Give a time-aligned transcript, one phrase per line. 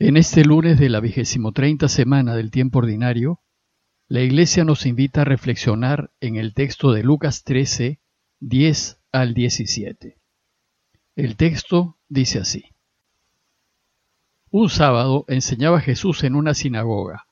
[0.00, 3.40] En este lunes de la vigésimo treinta semana del tiempo ordinario,
[4.06, 7.98] la Iglesia nos invita a reflexionar en el texto de Lucas 13,
[8.38, 10.16] 10 al 17.
[11.16, 12.66] El texto dice así.
[14.50, 17.26] Un sábado enseñaba Jesús en una sinagoga.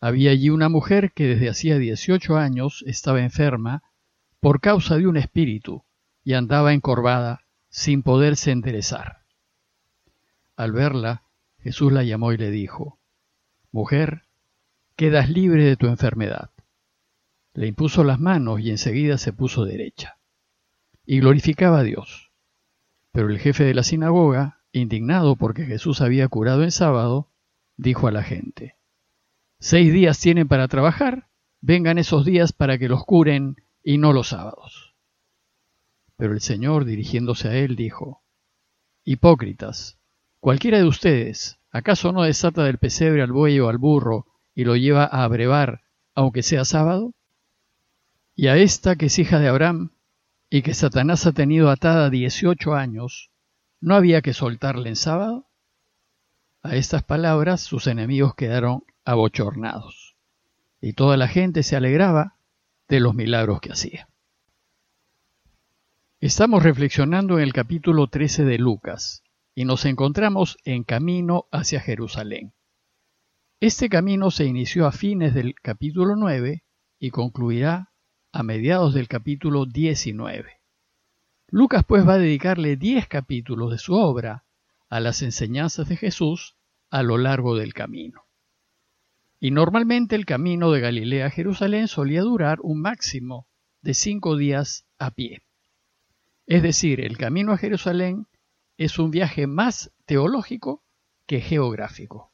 [0.00, 3.82] Había allí una mujer que desde hacía 18 años estaba enferma
[4.38, 5.82] por causa de un espíritu
[6.22, 7.40] y andaba encorvada
[7.70, 9.24] sin poderse enderezar.
[10.54, 11.24] Al verla,
[11.68, 12.98] Jesús la llamó y le dijo,
[13.72, 14.22] Mujer,
[14.96, 16.48] quedas libre de tu enfermedad.
[17.52, 20.18] Le impuso las manos y enseguida se puso derecha.
[21.04, 22.32] Y glorificaba a Dios.
[23.12, 27.28] Pero el jefe de la sinagoga, indignado porque Jesús había curado en sábado,
[27.76, 28.76] dijo a la gente,
[29.60, 31.28] Seis días tienen para trabajar,
[31.60, 34.94] vengan esos días para que los curen y no los sábados.
[36.16, 38.22] Pero el Señor, dirigiéndose a él, dijo,
[39.04, 39.98] Hipócritas,
[40.40, 44.76] Cualquiera de ustedes, ¿acaso no desata del pesebre al buey o al burro y lo
[44.76, 45.82] lleva a abrevar,
[46.14, 47.14] aunque sea sábado?
[48.34, 49.90] Y a esta que es hija de Abraham
[50.50, 53.30] y que Satanás ha tenido atada dieciocho años,
[53.80, 55.46] ¿no había que soltarle en sábado?
[56.62, 60.16] A estas palabras sus enemigos quedaron abochornados,
[60.80, 62.36] y toda la gente se alegraba
[62.88, 64.08] de los milagros que hacía.
[66.20, 69.22] Estamos reflexionando en el capítulo 13 de Lucas,
[69.58, 72.54] y nos encontramos en camino hacia Jerusalén.
[73.58, 76.62] Este camino se inició a fines del capítulo 9
[77.00, 77.90] y concluirá
[78.30, 80.60] a mediados del capítulo 19.
[81.48, 84.44] Lucas pues va a dedicarle 10 capítulos de su obra
[84.88, 86.54] a las enseñanzas de Jesús
[86.88, 88.26] a lo largo del camino.
[89.40, 93.48] Y normalmente el camino de Galilea a Jerusalén solía durar un máximo
[93.82, 95.42] de cinco días a pie.
[96.46, 98.28] Es decir, el camino a Jerusalén
[98.78, 100.82] es un viaje más teológico
[101.26, 102.32] que geográfico.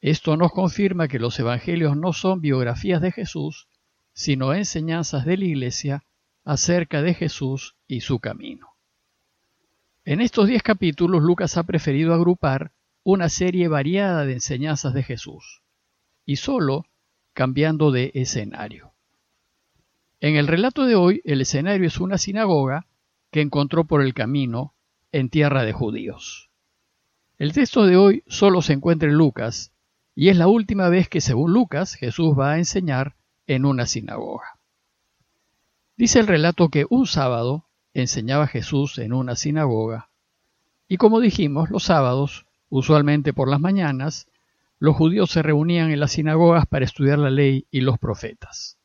[0.00, 3.68] Esto nos confirma que los evangelios no son biografías de Jesús,
[4.14, 6.04] sino enseñanzas de la Iglesia
[6.44, 8.70] acerca de Jesús y su camino.
[10.04, 15.62] En estos diez capítulos Lucas ha preferido agrupar una serie variada de enseñanzas de Jesús,
[16.24, 16.86] y solo
[17.34, 18.92] cambiando de escenario.
[20.20, 22.86] En el relato de hoy, el escenario es una sinagoga
[23.30, 24.73] que encontró por el camino
[25.14, 26.50] en tierra de judíos.
[27.38, 29.70] El texto de hoy solo se encuentra en Lucas
[30.16, 33.14] y es la última vez que según Lucas Jesús va a enseñar
[33.46, 34.58] en una sinagoga.
[35.96, 40.08] Dice el relato que un sábado enseñaba Jesús en una sinagoga
[40.88, 44.26] y como dijimos, los sábados, usualmente por las mañanas,
[44.80, 48.78] los judíos se reunían en las sinagogas para estudiar la ley y los profetas,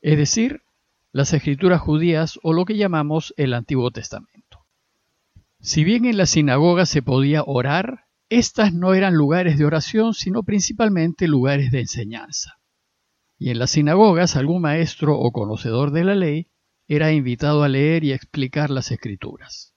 [0.00, 0.62] es decir,
[1.10, 4.51] las escrituras judías o lo que llamamos el Antiguo Testamento.
[5.64, 10.42] Si bien en la sinagoga se podía orar, estas no eran lugares de oración, sino
[10.42, 12.58] principalmente lugares de enseñanza.
[13.38, 16.50] Y en las sinagogas algún maestro o conocedor de la ley
[16.88, 19.76] era invitado a leer y explicar las escrituras.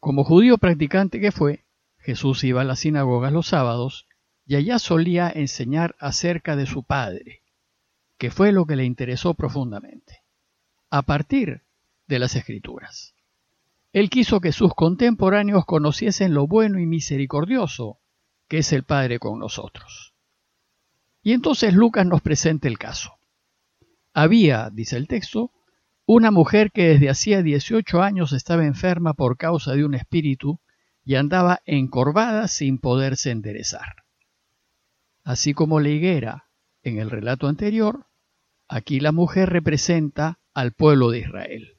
[0.00, 1.64] Como judío practicante que fue,
[1.98, 4.08] Jesús iba a las sinagogas los sábados
[4.46, 7.44] y allá solía enseñar acerca de su Padre,
[8.18, 10.24] que fue lo que le interesó profundamente,
[10.90, 11.62] a partir
[12.08, 13.14] de las escrituras.
[13.92, 17.98] Él quiso que sus contemporáneos conociesen lo bueno y misericordioso
[18.48, 20.14] que es el Padre con nosotros.
[21.22, 23.18] Y entonces Lucas nos presenta el caso.
[24.14, 25.52] Había, dice el texto,
[26.06, 30.58] una mujer que desde hacía 18 años estaba enferma por causa de un espíritu
[31.04, 34.04] y andaba encorvada sin poderse enderezar.
[35.22, 36.48] Así como la higuera
[36.82, 38.06] en el relato anterior,
[38.68, 41.77] aquí la mujer representa al pueblo de Israel.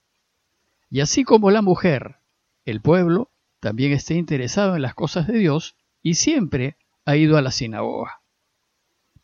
[0.90, 2.18] Y así como la mujer,
[2.66, 7.42] el pueblo, también está interesado en las cosas de Dios y siempre ha ido a
[7.42, 8.22] la sinagoga.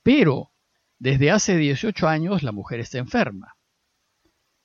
[0.03, 0.51] Pero
[0.99, 3.55] desde hace 18 años la mujer está enferma.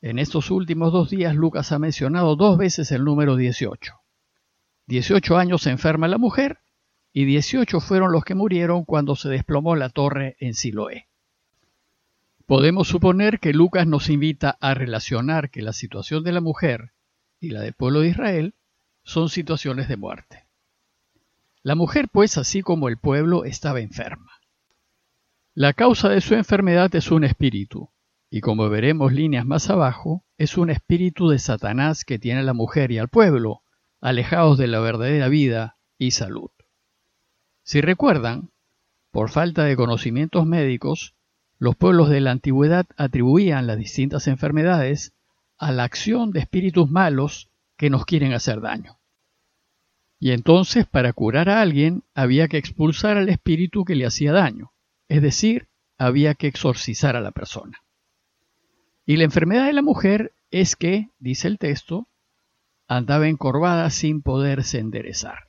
[0.03, 3.94] En estos últimos dos días Lucas ha mencionado dos veces el número 18.
[4.87, 6.60] 18 años se enferma la mujer
[7.13, 11.09] y 18 fueron los que murieron cuando se desplomó la torre en Siloé.
[12.47, 16.92] Podemos suponer que Lucas nos invita a relacionar que la situación de la mujer
[17.41, 18.54] y la del pueblo de Israel
[19.03, 20.45] son situaciones de muerte.
[21.63, 24.33] La mujer, pues, así como el pueblo, estaba enferma.
[25.54, 27.91] La causa de su enfermedad es un espíritu,
[28.31, 32.54] y como veremos líneas más abajo, es un espíritu de Satanás que tiene a la
[32.54, 33.63] mujer y al pueblo,
[34.01, 36.51] alejados de la verdadera vida y salud.
[37.63, 38.51] Si recuerdan,
[39.10, 41.15] por falta de conocimientos médicos,
[41.59, 45.13] los pueblos de la antigüedad atribuían las distintas enfermedades
[45.60, 48.98] a la acción de espíritus malos que nos quieren hacer daño.
[50.18, 54.72] Y entonces para curar a alguien había que expulsar al espíritu que le hacía daño,
[55.09, 55.68] es decir,
[55.98, 57.78] había que exorcizar a la persona.
[59.04, 62.09] Y la enfermedad de la mujer es que, dice el texto,
[62.89, 65.48] andaba encorvada sin poderse enderezar.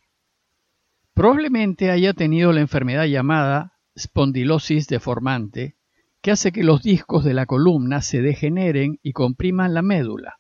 [1.14, 5.76] Probablemente haya tenido la enfermedad llamada espondilosis deformante,
[6.22, 10.40] que hace que los discos de la columna se degeneren y compriman la médula.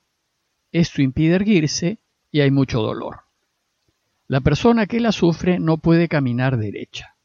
[0.71, 1.99] Esto impide erguirse
[2.31, 3.21] y hay mucho dolor.
[4.27, 7.17] La persona que la sufre no puede caminar derecha.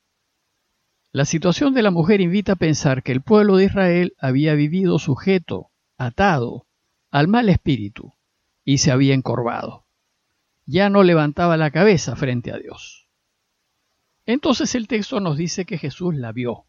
[1.12, 4.99] La situación de la mujer invita a pensar que el pueblo de Israel había vivido
[4.99, 6.67] sujeto, atado,
[7.11, 8.14] al mal espíritu
[8.64, 9.87] y se había encorvado.
[10.67, 13.08] Ya no levantaba la cabeza frente a Dios.
[14.26, 16.67] Entonces el texto nos dice que Jesús la vio.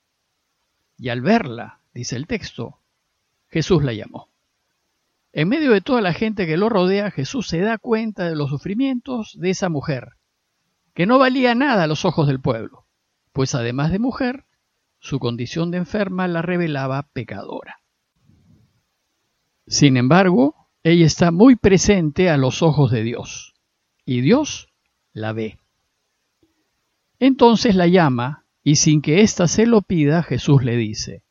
[0.97, 2.79] Y al verla, dice el texto,
[3.47, 4.29] Jesús la llamó.
[5.31, 8.49] En medio de toda la gente que lo rodea, Jesús se da cuenta de los
[8.49, 10.17] sufrimientos de esa mujer
[10.97, 12.87] que no valía nada a los ojos del pueblo,
[13.31, 14.47] pues además de mujer,
[14.97, 17.81] su condición de enferma la revelaba pecadora.
[19.67, 23.53] Sin embargo, ella está muy presente a los ojos de Dios,
[24.05, 24.73] y Dios
[25.13, 25.59] la ve.
[27.19, 31.23] Entonces la llama, y sin que ésta se lo pida, Jesús le dice,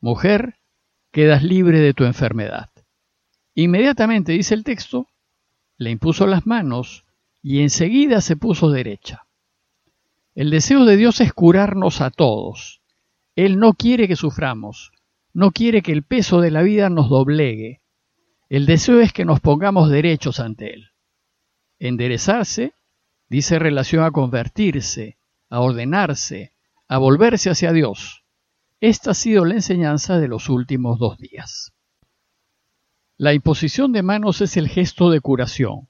[0.00, 0.54] Mujer,
[1.12, 2.70] quedas libre de tu enfermedad.
[3.54, 5.06] Inmediatamente, dice el texto,
[5.76, 7.04] le impuso las manos
[7.42, 9.26] y enseguida se puso derecha.
[10.34, 12.80] El deseo de Dios es curarnos a todos.
[13.36, 14.90] Él no quiere que suframos,
[15.34, 17.82] no quiere que el peso de la vida nos doblegue.
[18.48, 20.88] El deseo es que nos pongamos derechos ante Él.
[21.78, 22.72] Enderezarse
[23.28, 25.18] dice relación a convertirse,
[25.50, 26.54] a ordenarse,
[26.88, 28.24] a volverse hacia Dios.
[28.80, 31.72] Esta ha sido la enseñanza de los últimos dos días.
[33.16, 35.88] La imposición de manos es el gesto de curación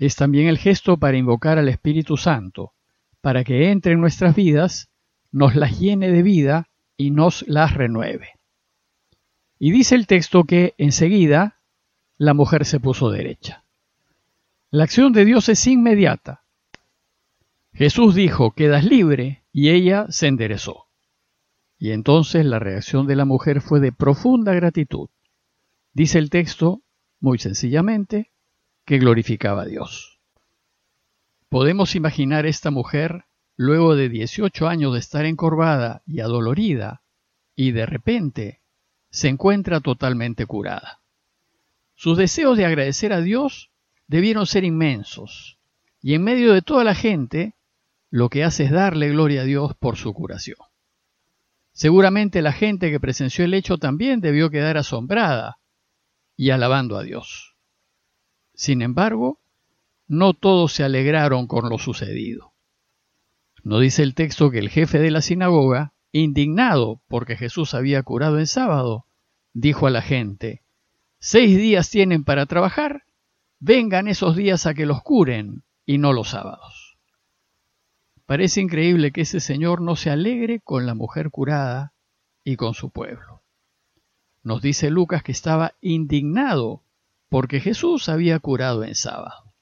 [0.00, 2.72] es también el gesto para invocar al Espíritu Santo,
[3.20, 4.88] para que entre en nuestras vidas,
[5.30, 8.30] nos las llene de vida y nos las renueve.
[9.58, 11.58] Y dice el texto que enseguida
[12.16, 13.64] la mujer se puso derecha.
[14.70, 16.39] La acción de Dios es inmediata.
[17.80, 20.88] Jesús dijo, quedas libre, y ella se enderezó.
[21.78, 25.08] Y entonces la reacción de la mujer fue de profunda gratitud.
[25.94, 26.82] Dice el texto,
[27.20, 28.32] muy sencillamente,
[28.84, 30.20] que glorificaba a Dios.
[31.48, 33.24] Podemos imaginar esta mujer,
[33.56, 37.00] luego de 18 años de estar encorvada y adolorida,
[37.56, 38.60] y de repente
[39.08, 41.00] se encuentra totalmente curada.
[41.94, 43.70] Sus deseos de agradecer a Dios
[44.06, 45.56] debieron ser inmensos,
[46.02, 47.54] y en medio de toda la gente,
[48.10, 50.58] lo que hace es darle gloria a Dios por su curación.
[51.72, 55.58] Seguramente la gente que presenció el hecho también debió quedar asombrada
[56.36, 57.54] y alabando a Dios.
[58.54, 59.38] Sin embargo,
[60.08, 62.52] no todos se alegraron con lo sucedido.
[63.62, 68.38] No dice el texto que el jefe de la sinagoga, indignado porque Jesús había curado
[68.38, 69.06] en sábado,
[69.52, 70.62] dijo a la gente,
[71.18, 73.04] Seis días tienen para trabajar,
[73.58, 76.79] vengan esos días a que los curen y no los sábados.
[78.30, 81.94] Parece increíble que ese señor no se alegre con la mujer curada
[82.44, 83.42] y con su pueblo.
[84.44, 86.84] Nos dice Lucas que estaba indignado
[87.28, 89.52] porque Jesús había curado en sábado.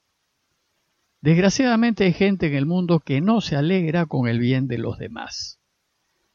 [1.23, 4.99] Desgraciadamente hay gente en el mundo que no se alegra con el bien de los
[4.99, 5.59] demás.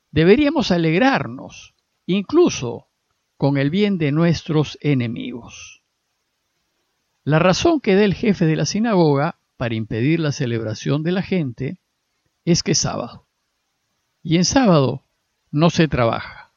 [0.10, 1.75] Deberíamos alegrarnos,
[2.08, 2.88] incluso
[3.38, 5.84] con el bien de nuestros enemigos.
[7.25, 11.22] La razón que da el jefe de la sinagoga para impedir la celebración de la
[11.22, 11.77] gente
[12.45, 13.27] es que es sábado.
[14.21, 15.03] Y en sábado
[15.51, 16.53] no se trabaja.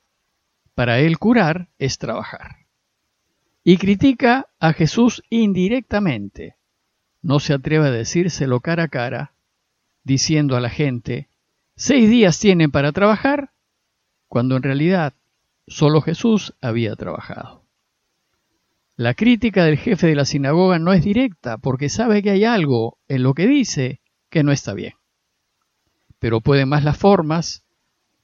[0.75, 2.67] Para él curar es trabajar
[3.69, 6.55] y critica a Jesús indirectamente.
[7.21, 9.35] No se atreve a decírselo cara a cara,
[10.05, 11.29] diciendo a la gente,
[11.75, 13.51] seis días tienen para trabajar,
[14.29, 15.15] cuando en realidad
[15.67, 17.65] solo Jesús había trabajado.
[18.95, 22.99] La crítica del jefe de la sinagoga no es directa porque sabe que hay algo
[23.09, 24.01] en lo que dice
[24.31, 24.93] que no está bien.
[26.19, 27.65] Pero pueden más las formas,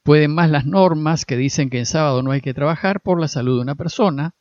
[0.03, 3.29] pueden más las normas que dicen que en sábado no hay que trabajar por la
[3.29, 4.35] salud de una persona,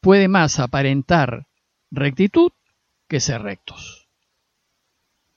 [0.00, 1.46] puede más aparentar
[1.90, 2.52] rectitud
[3.08, 4.08] que ser rectos.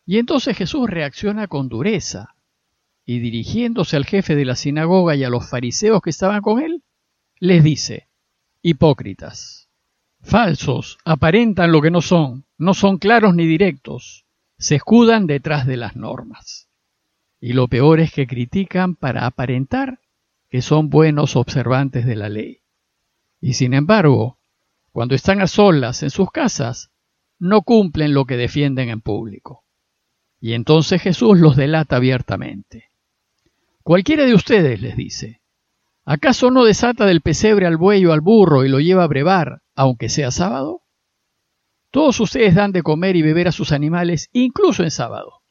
[0.06, 2.36] Y entonces Jesús reacciona con dureza
[3.06, 6.84] y dirigiéndose al jefe de la sinagoga y a los fariseos que estaban con él,
[7.40, 8.08] les dice,
[8.62, 9.68] hipócritas,
[10.22, 14.26] falsos, aparentan lo que no son, no son claros ni directos,
[14.58, 16.70] se escudan detrás de las normas.
[17.46, 20.00] Y lo peor es que critican para aparentar
[20.50, 22.62] que son buenos observantes de la ley.
[23.42, 24.38] Y sin embargo,
[24.94, 26.90] cuando están a solas en sus casas,
[27.40, 29.66] no cumplen lo que defienden en público.
[30.40, 32.86] Y entonces Jesús los delata abiertamente.
[33.84, 35.42] Cualquiera de ustedes, les dice,
[36.06, 39.64] ¿acaso no desata del pesebre al buey o al burro y lo lleva a brevar,
[39.76, 40.84] aunque sea sábado?
[41.92, 45.42] Todos ustedes dan de comer y beber a sus animales, incluso en sábado,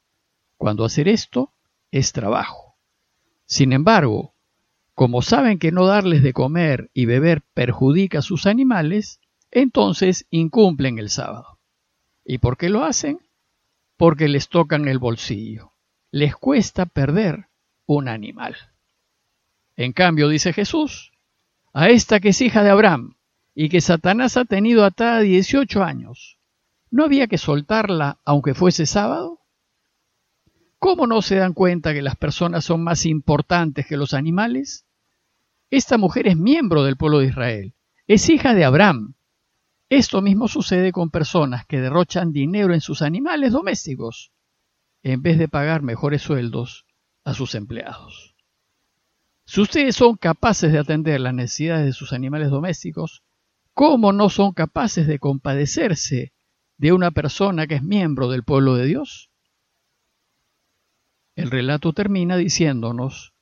[0.57, 1.53] cuando hacer esto
[1.93, 2.75] es trabajo.
[3.47, 4.35] Sin embargo,
[4.95, 9.21] como saben que no darles de comer y beber perjudica a sus animales,
[9.51, 11.61] entonces incumplen el sábado.
[12.25, 13.21] ¿Y por qué lo hacen?
[13.97, 15.73] Porque les tocan el bolsillo.
[16.11, 17.47] Les cuesta perder
[17.87, 18.57] un animal.
[19.77, 21.13] En cambio, dice Jesús,
[21.73, 23.17] a esta que es hija de Abraham,
[23.55, 26.39] y que Satanás ha tenido atada 18 años,
[26.91, 29.42] ¿no había que soltarla aunque fuese sábado?
[30.83, 34.85] ¿Cómo no se dan cuenta que las personas son más importantes que los animales?
[35.71, 37.75] Esta mujer es miembro del pueblo de Israel,
[38.09, 39.15] es hija de Abraham.
[39.89, 44.33] Esto mismo sucede con personas que derrochan dinero en sus animales domésticos,
[45.05, 46.85] en vez de pagar mejores sueldos
[47.23, 48.35] a sus empleados.
[49.45, 53.23] Si ustedes son capaces de atender las necesidades de sus animales domésticos,
[53.73, 56.33] ¿cómo no son capaces de compadecerse
[56.77, 59.32] de una persona que es miembro del pueblo de Dios?
[61.35, 63.33] El relato termina diciéndonos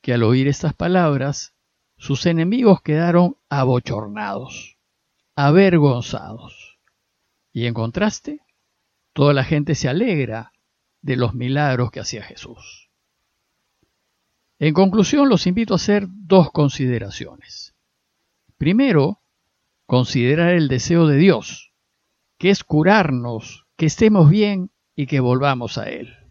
[0.00, 1.54] que al oír estas palabras,
[1.96, 4.78] sus enemigos quedaron abochornados,
[5.34, 6.78] avergonzados.
[7.52, 8.40] Y en contraste,
[9.12, 10.52] toda la gente se alegra
[11.02, 12.90] de los milagros que hacía Jesús.
[14.58, 17.74] En conclusión, los invito a hacer dos consideraciones.
[18.56, 19.22] Primero,
[19.86, 21.72] considerar el deseo de Dios,
[22.38, 26.23] que es curarnos, que estemos bien y que volvamos a Él.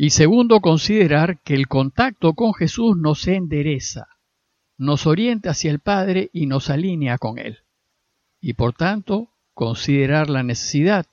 [0.00, 4.06] Y segundo, considerar que el contacto con Jesús nos endereza,
[4.78, 7.58] nos orienta hacia el Padre y nos alinea con Él.
[8.40, 11.06] Y por tanto, considerar la necesidad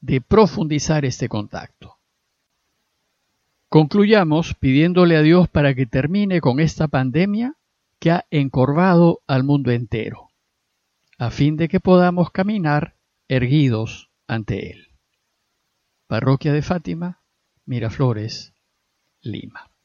[0.00, 1.96] de profundizar este contacto.
[3.70, 7.56] Concluyamos pidiéndole a Dios para que termine con esta pandemia
[7.98, 10.28] que ha encorvado al mundo entero,
[11.16, 12.96] a fin de que podamos caminar
[13.28, 14.88] erguidos ante Él.
[16.06, 17.22] Parroquia de Fátima,
[17.66, 18.54] Miraflores,
[19.22, 19.75] Lima.